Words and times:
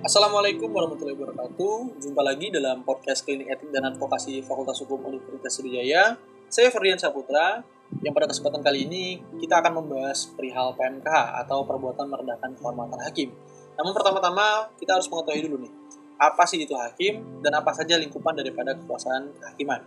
Assalamualaikum 0.00 0.72
warahmatullahi 0.72 1.12
wabarakatuh. 1.12 2.00
Jumpa 2.00 2.24
lagi 2.24 2.48
dalam 2.48 2.80
podcast 2.88 3.20
Klinik 3.20 3.52
Etik 3.52 3.68
dan 3.68 3.84
Advokasi 3.84 4.40
Fakultas 4.40 4.80
Hukum 4.80 4.96
Universitas 5.04 5.60
Sriwijaya. 5.60 6.16
Saya 6.48 6.72
Ferdian 6.72 6.96
Saputra, 6.96 7.60
yang 8.00 8.16
pada 8.16 8.24
kesempatan 8.24 8.64
kali 8.64 8.88
ini 8.88 9.20
kita 9.44 9.60
akan 9.60 9.84
membahas 9.84 10.32
perihal 10.32 10.72
PMKH 10.72 11.44
atau 11.44 11.68
perbuatan 11.68 12.08
merendahkan 12.08 12.56
kehormatan 12.56 12.96
hakim. 13.04 13.28
Namun 13.76 13.92
pertama-tama 13.92 14.72
kita 14.80 14.96
harus 14.96 15.04
mengetahui 15.12 15.44
dulu 15.44 15.68
nih, 15.68 15.72
apa 16.16 16.48
sih 16.48 16.64
itu 16.64 16.72
hakim 16.80 17.44
dan 17.44 17.60
apa 17.60 17.76
saja 17.76 18.00
lingkupan 18.00 18.32
daripada 18.32 18.72
kekuasaan 18.80 19.36
kehakiman. 19.36 19.84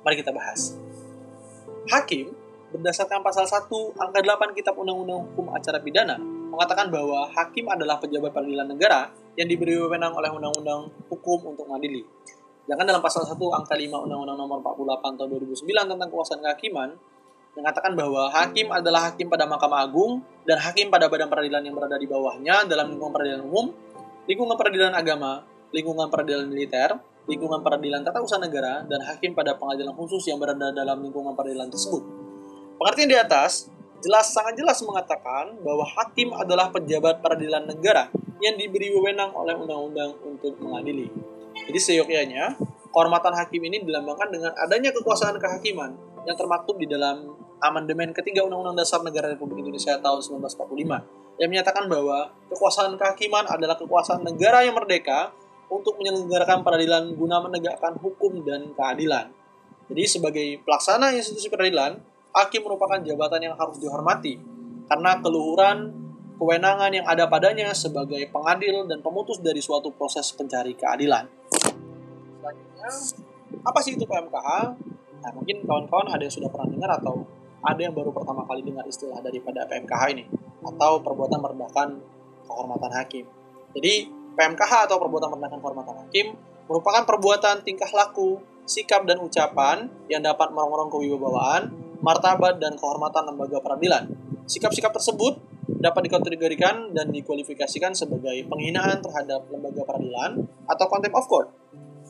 Mari 0.00 0.16
kita 0.16 0.32
bahas. 0.32 0.80
Hakim 1.92 2.32
berdasarkan 2.72 3.20
pasal 3.20 3.44
1 3.44 3.68
angka 4.00 4.18
8 4.24 4.56
Kitab 4.56 4.80
Undang-Undang 4.80 5.28
Hukum 5.28 5.52
Acara 5.52 5.76
Pidana 5.84 6.33
mengatakan 6.54 6.88
bahwa 6.88 7.26
hakim 7.34 7.66
adalah 7.66 7.98
pejabat 7.98 8.30
peradilan 8.30 8.70
negara 8.70 9.10
yang 9.34 9.50
diberi 9.50 9.74
wewenang 9.74 10.14
oleh 10.14 10.30
undang-undang 10.30 10.88
hukum 11.10 11.52
untuk 11.54 11.66
mengadili. 11.66 12.06
Jangan 12.64 12.88
dalam 12.88 13.02
pasal 13.04 13.28
1 13.28 13.36
angka 13.36 13.76
5 13.76 14.08
Undang-Undang 14.08 14.38
Nomor 14.40 14.58
48 14.64 15.20
tahun 15.20 15.28
2009 15.36 15.90
tentang 15.90 16.08
kekuasaan 16.08 16.40
kehakiman 16.40 16.88
mengatakan 17.54 17.92
bahwa 17.94 18.32
hakim 18.34 18.66
adalah 18.72 19.12
hakim 19.12 19.30
pada 19.30 19.46
Mahkamah 19.46 19.86
Agung 19.86 20.24
dan 20.42 20.58
hakim 20.58 20.90
pada 20.90 21.06
badan 21.06 21.30
peradilan 21.30 21.62
yang 21.62 21.74
berada 21.76 22.00
di 22.00 22.08
bawahnya 22.08 22.66
dalam 22.66 22.90
lingkungan 22.90 23.14
peradilan 23.14 23.42
umum, 23.46 23.70
lingkungan 24.26 24.56
peradilan 24.58 24.92
agama, 24.96 25.46
lingkungan 25.70 26.08
peradilan 26.10 26.50
militer, 26.50 26.98
lingkungan 27.30 27.62
peradilan 27.62 28.02
tata 28.02 28.18
usaha 28.24 28.42
negara, 28.42 28.82
dan 28.88 29.06
hakim 29.06 29.38
pada 29.38 29.54
pengadilan 29.54 29.94
khusus 29.94 30.26
yang 30.26 30.42
berada 30.42 30.74
dalam 30.74 30.98
lingkungan 31.04 31.36
peradilan 31.36 31.70
tersebut. 31.70 32.02
Pengertian 32.74 33.08
di 33.12 33.18
atas 33.18 33.70
jelas 34.04 34.36
sangat 34.36 34.60
jelas 34.60 34.76
mengatakan 34.84 35.56
bahwa 35.64 35.80
hakim 35.88 36.28
adalah 36.36 36.68
pejabat 36.68 37.24
peradilan 37.24 37.64
negara 37.64 38.12
yang 38.44 38.60
diberi 38.60 38.92
wewenang 38.92 39.32
oleh 39.32 39.56
undang-undang 39.56 40.12
untuk 40.20 40.60
mengadili. 40.60 41.08
Jadi 41.64 41.80
seyogyanya, 41.80 42.60
kehormatan 42.92 43.32
hakim 43.32 43.64
ini 43.64 43.80
dilambangkan 43.80 44.28
dengan 44.28 44.52
adanya 44.60 44.92
kekuasaan 44.92 45.40
kehakiman 45.40 45.96
yang 46.28 46.36
termaktub 46.36 46.76
di 46.76 46.84
dalam 46.84 47.32
amandemen 47.64 48.12
ketiga 48.12 48.44
Undang-Undang 48.44 48.84
Dasar 48.84 49.00
Negara 49.00 49.32
Republik 49.32 49.64
Indonesia 49.64 49.96
tahun 49.96 50.20
1945 50.20 51.40
yang 51.40 51.48
menyatakan 51.48 51.88
bahwa 51.88 52.28
kekuasaan 52.52 53.00
kehakiman 53.00 53.48
adalah 53.48 53.80
kekuasaan 53.80 54.20
negara 54.20 54.60
yang 54.62 54.76
merdeka 54.76 55.32
untuk 55.72 55.96
menyelenggarakan 55.96 56.60
peradilan 56.60 57.16
guna 57.16 57.40
menegakkan 57.40 57.96
hukum 57.98 58.44
dan 58.44 58.70
keadilan. 58.76 59.32
Jadi 59.88 60.02
sebagai 60.04 60.46
pelaksana 60.62 61.16
institusi 61.16 61.48
peradilan, 61.48 61.98
hakim 62.34 62.66
merupakan 62.66 62.98
jabatan 62.98 63.40
yang 63.50 63.54
harus 63.54 63.78
dihormati 63.78 64.42
karena 64.90 65.22
keluhuran 65.22 65.94
kewenangan 66.34 66.90
yang 66.90 67.06
ada 67.06 67.30
padanya 67.30 67.70
sebagai 67.70 68.26
pengadil 68.34 68.90
dan 68.90 68.98
pemutus 69.00 69.38
dari 69.38 69.62
suatu 69.62 69.94
proses 69.94 70.34
pencari 70.34 70.74
keadilan. 70.74 71.30
Selanjutnya, 72.42 72.90
apa 73.62 73.78
sih 73.80 73.94
itu 73.94 74.04
PMKH? 74.04 74.50
Nah, 75.24 75.30
mungkin 75.32 75.62
kawan-kawan 75.64 76.10
ada 76.10 76.22
yang 76.26 76.34
sudah 76.34 76.50
pernah 76.50 76.68
dengar 76.68 76.90
atau 77.00 77.24
ada 77.64 77.80
yang 77.80 77.94
baru 77.96 78.12
pertama 78.12 78.44
kali 78.44 78.60
dengar 78.60 78.84
istilah 78.84 79.24
daripada 79.24 79.64
PMKH 79.64 80.02
ini 80.12 80.24
atau 80.60 81.00
perbuatan 81.00 81.38
merendahkan 81.40 81.88
kehormatan 82.44 82.90
hakim. 82.92 83.24
Jadi, 83.72 84.10
PMKH 84.34 84.90
atau 84.90 84.98
perbuatan 85.00 85.32
merendahkan 85.32 85.62
kehormatan 85.62 85.96
hakim 86.04 86.34
merupakan 86.66 87.06
perbuatan 87.06 87.62
tingkah 87.62 87.88
laku, 87.94 88.42
sikap 88.66 89.06
dan 89.06 89.22
ucapan 89.22 89.88
yang 90.10 90.20
dapat 90.20 90.50
merongrong 90.50 90.90
kewibawaan 90.92 91.83
martabat, 92.04 92.60
dan 92.60 92.76
kehormatan 92.76 93.24
lembaga 93.32 93.64
peradilan. 93.64 94.12
Sikap-sikap 94.44 94.92
tersebut 94.92 95.40
dapat 95.80 96.12
dikategorikan 96.12 96.92
dan 96.92 97.08
dikualifikasikan 97.08 97.96
sebagai 97.96 98.44
penghinaan 98.44 99.00
terhadap 99.00 99.48
lembaga 99.48 99.88
peradilan 99.88 100.44
atau 100.68 100.84
contempt 100.92 101.16
of 101.16 101.24
court. 101.24 101.48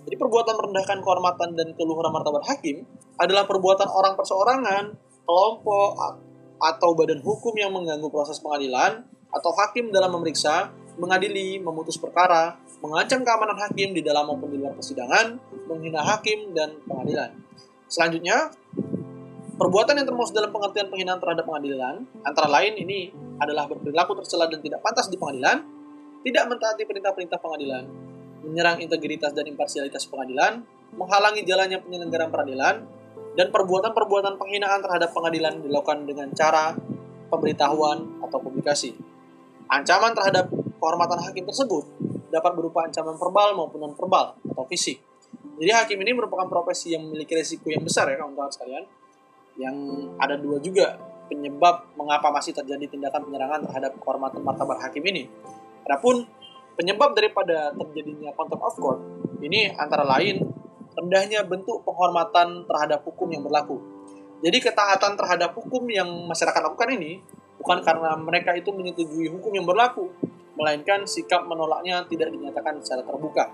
Jadi 0.05 0.19
perbuatan 0.19 0.59
merendahkan 0.59 0.98
kehormatan 1.01 1.55
dan 1.55 1.73
keluhuran 1.78 2.11
martabat 2.11 2.45
hakim 2.51 2.84
adalah 3.17 3.47
perbuatan 3.47 3.89
orang 3.89 4.19
perseorangan, 4.19 4.85
kelompok, 5.24 6.20
atau 6.61 6.90
badan 6.92 7.20
hukum 7.24 7.55
yang 7.57 7.73
mengganggu 7.73 8.08
proses 8.11 8.39
pengadilan 8.42 9.07
atau 9.33 9.51
hakim 9.51 9.90
dalam 9.90 10.14
memeriksa, 10.14 10.70
mengadili, 11.01 11.58
memutus 11.58 11.98
perkara, 11.98 12.55
mengancam 12.79 13.27
keamanan 13.27 13.58
hakim 13.67 13.90
di 13.96 14.05
dalam 14.05 14.30
maupun 14.30 14.52
di 14.52 14.61
luar 14.61 14.77
persidangan, 14.77 15.40
menghina 15.67 16.05
hakim, 16.05 16.55
dan 16.55 16.79
pengadilan. 16.86 17.35
Selanjutnya, 17.90 18.55
Perbuatan 19.55 19.95
yang 20.03 20.09
termasuk 20.11 20.35
dalam 20.35 20.51
pengertian 20.51 20.91
penghinaan 20.91 21.23
terhadap 21.23 21.47
pengadilan, 21.47 22.03
antara 22.27 22.51
lain 22.51 22.75
ini 22.75 23.15
adalah 23.39 23.70
berperilaku 23.70 24.19
tercela 24.19 24.51
dan 24.51 24.59
tidak 24.59 24.83
pantas 24.83 25.07
di 25.07 25.15
pengadilan, 25.15 25.63
tidak 26.27 26.45
mentaati 26.51 26.83
perintah-perintah 26.83 27.39
pengadilan, 27.39 27.87
menyerang 28.43 28.83
integritas 28.83 29.31
dan 29.31 29.47
imparsialitas 29.47 30.11
pengadilan, 30.11 30.67
menghalangi 30.98 31.47
jalannya 31.47 31.79
penyelenggaraan 31.87 32.35
peradilan, 32.35 32.75
dan 33.39 33.47
perbuatan-perbuatan 33.55 34.35
penghinaan 34.43 34.83
terhadap 34.83 35.14
pengadilan 35.14 35.63
dilakukan 35.63 36.03
dengan 36.03 36.35
cara 36.35 36.75
pemberitahuan 37.31 38.27
atau 38.27 38.39
publikasi. 38.43 38.91
Ancaman 39.70 40.19
terhadap 40.19 40.51
kehormatan 40.83 41.23
hakim 41.31 41.47
tersebut 41.47 41.87
dapat 42.35 42.59
berupa 42.59 42.91
ancaman 42.91 43.14
verbal 43.14 43.55
maupun 43.55 43.87
non-verbal 43.87 44.35
atau 44.51 44.67
fisik. 44.67 44.98
Jadi 45.63 45.70
hakim 45.70 46.03
ini 46.03 46.11
merupakan 46.11 46.51
profesi 46.51 46.91
yang 46.98 47.07
memiliki 47.07 47.39
risiko 47.39 47.70
yang 47.70 47.87
besar 47.87 48.11
ya 48.11 48.19
kawan-kawan 48.19 48.51
sekalian 48.51 48.83
yang 49.59 49.75
ada 50.19 50.35
dua 50.39 50.59
juga 50.59 50.98
penyebab 51.31 51.97
mengapa 51.97 52.29
masih 52.31 52.53
terjadi 52.53 52.91
tindakan 52.91 53.27
penyerangan 53.31 53.61
terhadap 53.70 53.92
kehormatan 53.98 54.41
martabat 54.45 54.79
hakim 54.85 55.05
ini. 55.09 55.31
Adapun 55.89 56.27
penyebab 56.75 57.15
daripada 57.15 57.73
terjadinya 57.73 58.35
contempt 58.35 58.64
of 58.64 58.77
court 58.77 59.01
ini 59.41 59.70
antara 59.75 60.03
lain 60.03 60.43
rendahnya 60.95 61.43
bentuk 61.45 61.83
penghormatan 61.83 62.67
terhadap 62.67 63.03
hukum 63.03 63.29
yang 63.31 63.43
berlaku. 63.43 63.83
Jadi 64.45 64.61
ketaatan 64.61 65.17
terhadap 65.17 65.57
hukum 65.57 65.89
yang 65.89 66.07
masyarakat 66.29 66.61
lakukan 66.61 66.91
ini 66.95 67.25
bukan 67.59 67.81
karena 67.81 68.13
mereka 68.19 68.53
itu 68.53 68.70
menyetujui 68.70 69.33
hukum 69.33 69.51
yang 69.57 69.64
berlaku, 69.64 70.13
melainkan 70.59 71.09
sikap 71.09 71.48
menolaknya 71.48 72.05
tidak 72.07 72.29
dinyatakan 72.29 72.79
secara 72.85 73.03
terbuka. 73.03 73.48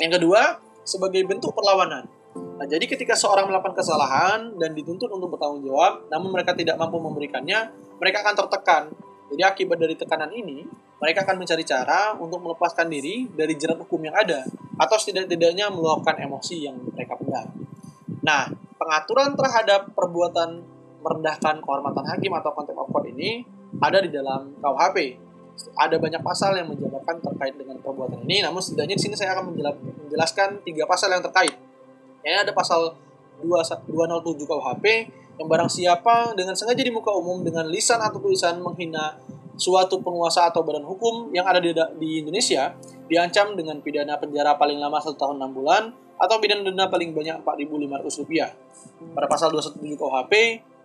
Yang 0.00 0.18
kedua, 0.18 0.40
sebagai 0.82 1.22
bentuk 1.28 1.52
perlawanan. 1.52 2.08
Nah, 2.34 2.66
jadi 2.66 2.82
ketika 2.86 3.14
seorang 3.14 3.50
melakukan 3.50 3.74
kesalahan 3.78 4.54
dan 4.58 4.74
dituntut 4.74 5.10
untuk 5.10 5.34
bertanggung 5.34 5.62
jawab, 5.62 6.06
namun 6.10 6.34
mereka 6.34 6.54
tidak 6.54 6.74
mampu 6.78 6.98
memberikannya, 6.98 7.70
mereka 7.98 8.26
akan 8.26 8.34
tertekan. 8.46 8.82
Jadi 9.34 9.42
akibat 9.42 9.78
dari 9.78 9.94
tekanan 9.98 10.30
ini, 10.30 10.66
mereka 11.02 11.26
akan 11.26 11.42
mencari 11.42 11.64
cara 11.66 12.14
untuk 12.14 12.38
melepaskan 12.42 12.86
diri 12.86 13.26
dari 13.30 13.58
jerat 13.58 13.78
hukum 13.82 13.98
yang 14.02 14.14
ada, 14.14 14.46
atau 14.78 14.96
setidak-tidaknya 14.98 15.70
meluapkan 15.70 16.14
emosi 16.18 16.66
yang 16.66 16.78
mereka 16.94 17.18
pendam. 17.18 17.50
Nah, 18.22 18.50
pengaturan 18.78 19.34
terhadap 19.34 19.90
perbuatan 19.94 20.62
merendahkan 21.04 21.60
kehormatan 21.60 22.04
hakim 22.16 22.32
atau 22.32 22.50
contempt 22.56 22.80
of 22.80 22.88
ini 23.04 23.44
ada 23.82 24.00
di 24.00 24.08
dalam 24.08 24.56
KUHP. 24.62 25.20
Ada 25.78 26.02
banyak 26.02 26.22
pasal 26.24 26.58
yang 26.58 26.66
menjabarkan 26.66 27.22
terkait 27.22 27.54
dengan 27.54 27.78
perbuatan 27.78 28.26
ini, 28.26 28.42
namun 28.42 28.58
setidaknya 28.58 28.98
di 28.98 29.02
sini 29.06 29.14
saya 29.14 29.38
akan 29.38 29.54
menjelaskan 29.54 30.66
tiga 30.66 30.82
pasal 30.82 31.14
yang 31.14 31.22
terkait 31.22 31.54
ya 32.24 32.42
ada 32.42 32.50
pasal 32.56 32.96
207 33.44 34.48
KUHP 34.48 34.84
yang 35.34 35.48
barang 35.50 35.70
siapa 35.70 36.32
dengan 36.32 36.54
sengaja 36.56 36.80
di 36.80 36.90
muka 36.94 37.12
umum 37.12 37.42
dengan 37.44 37.66
lisan 37.68 38.00
atau 38.00 38.22
tulisan 38.22 38.58
menghina 38.62 39.18
suatu 39.54 40.02
penguasa 40.02 40.50
atau 40.50 40.66
badan 40.66 40.82
hukum 40.82 41.30
yang 41.30 41.46
ada 41.46 41.62
di, 41.62 41.70
di 41.98 42.10
Indonesia 42.22 42.74
diancam 43.06 43.54
dengan 43.54 43.78
pidana 43.82 44.18
penjara 44.18 44.58
paling 44.58 44.78
lama 44.80 44.98
satu 44.98 45.14
tahun 45.14 45.36
6 45.52 45.58
bulan 45.58 45.82
atau 46.18 46.36
pidana 46.38 46.62
denda 46.62 46.86
paling 46.86 47.10
banyak 47.10 47.42
4.500 47.42 48.20
rupiah. 48.22 48.50
Pada 49.14 49.26
pasal 49.26 49.50
217 49.50 49.98
KUHP, 49.98 50.32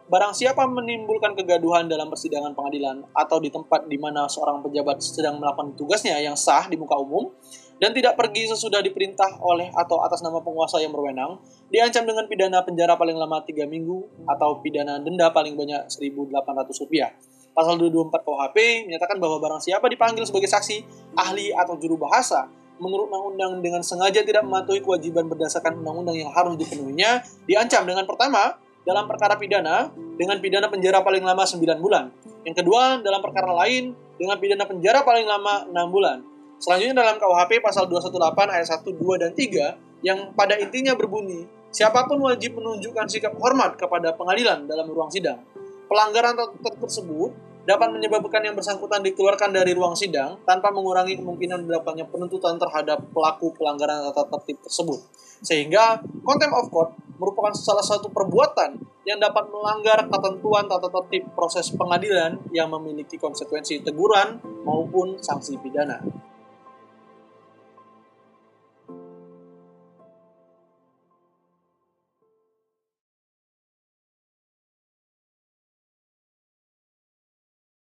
barang 0.09 0.33
siapa 0.33 0.65
menimbulkan 0.65 1.37
kegaduhan 1.37 1.85
dalam 1.85 2.09
persidangan 2.09 2.57
pengadilan 2.57 3.05
atau 3.13 3.37
di 3.37 3.53
tempat 3.53 3.85
di 3.85 3.95
mana 4.01 4.25
seorang 4.25 4.65
pejabat 4.65 4.97
sedang 5.05 5.37
melakukan 5.37 5.77
tugasnya 5.77 6.17
yang 6.17 6.33
sah 6.33 6.65
di 6.65 6.75
muka 6.81 6.97
umum, 6.97 7.29
dan 7.77 7.93
tidak 7.93 8.17
pergi 8.17 8.49
sesudah 8.49 8.81
diperintah 8.81 9.39
oleh 9.39 9.69
atau 9.71 10.01
atas 10.01 10.25
nama 10.25 10.41
penguasa 10.41 10.81
yang 10.81 10.91
berwenang, 10.91 11.37
diancam 11.69 12.03
dengan 12.09 12.25
pidana 12.25 12.65
penjara 12.65 12.97
paling 12.97 13.15
lama 13.15 13.39
3 13.45 13.69
minggu 13.69 14.25
atau 14.25 14.59
pidana 14.65 14.97
denda 14.99 15.29
paling 15.29 15.53
banyak 15.53 15.87
1.800 15.87 16.81
rupiah. 16.81 17.13
Pasal 17.53 17.77
224 17.77 18.25
KUHP 18.25 18.57
menyatakan 18.89 19.17
bahwa 19.21 19.37
barang 19.37 19.61
siapa 19.61 19.85
dipanggil 19.87 20.25
sebagai 20.25 20.49
saksi, 20.49 20.83
ahli 21.15 21.53
atau 21.53 21.77
juru 21.77 22.01
bahasa 22.01 22.49
menurut 22.79 23.11
undang-undang 23.11 23.59
dengan 23.59 23.83
sengaja 23.83 24.23
tidak 24.23 24.41
mematuhi 24.47 24.79
kewajiban 24.79 25.27
berdasarkan 25.27 25.83
undang-undang 25.83 26.15
yang 26.15 26.31
harus 26.31 26.55
dipenuhinya, 26.55 27.19
diancam 27.43 27.83
dengan 27.83 28.07
pertama, 28.07 28.55
dalam 28.83 29.05
perkara 29.07 29.35
pidana, 29.35 29.91
dengan 30.19 30.37
pidana 30.39 30.67
penjara 30.67 31.03
paling 31.03 31.23
lama 31.23 31.43
9 31.43 31.79
bulan. 31.79 32.11
Yang 32.43 32.63
kedua, 32.63 32.99
dalam 33.03 33.19
perkara 33.23 33.51
lain, 33.65 33.95
dengan 34.19 34.35
pidana 34.39 34.65
penjara 34.67 35.03
paling 35.03 35.27
lama 35.27 35.67
6 35.67 35.95
bulan. 35.95 36.17
Selanjutnya 36.59 37.07
dalam 37.07 37.15
KUHP 37.15 37.63
pasal 37.63 37.87
218 37.87 38.51
ayat 38.51 38.67
1, 38.67 38.83
2, 38.91 39.21
dan 39.23 39.31
3 39.31 40.03
yang 40.03 40.31
pada 40.35 40.59
intinya 40.59 40.95
berbunyi, 40.95 41.47
siapa 41.71 42.07
pun 42.07 42.19
wajib 42.23 42.59
menunjukkan 42.59 43.07
sikap 43.07 43.35
hormat 43.39 43.79
kepada 43.79 44.15
pengadilan 44.15 44.67
dalam 44.67 44.87
ruang 44.91 45.11
sidang. 45.11 45.39
Pelanggaran 45.87 46.35
tersebut 46.79 47.31
dapat 47.67 47.91
menyebabkan 47.93 48.41
yang 48.41 48.55
bersangkutan 48.55 49.03
dikeluarkan 49.05 49.53
dari 49.53 49.77
ruang 49.77 49.93
sidang 49.93 50.39
tanpa 50.47 50.73
mengurangi 50.73 51.19
kemungkinan 51.19 51.67
dilakukannya 51.67 52.07
penuntutan 52.07 52.55
terhadap 52.57 53.03
pelaku 53.11 53.53
pelanggaran 53.53 54.09
tata 54.09 54.25
tertib 54.37 54.57
tersebut. 54.63 54.99
Sehingga 55.45 56.01
contempt 56.23 56.55
of 56.55 56.67
court 56.71 56.89
merupakan 57.19 57.51
salah 57.51 57.83
satu 57.83 58.07
perbuatan 58.09 58.79
yang 59.03 59.19
dapat 59.19 59.51
melanggar 59.51 60.07
ketentuan 60.07 60.65
tata 60.65 60.87
tertib 60.87 61.27
proses 61.35 61.67
pengadilan 61.75 62.39
yang 62.55 62.71
memiliki 62.71 63.19
konsekuensi 63.19 63.83
teguran 63.83 64.39
maupun 64.63 65.19
sanksi 65.19 65.59
pidana. 65.59 65.99